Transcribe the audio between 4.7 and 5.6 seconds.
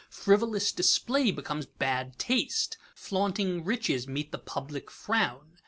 frown.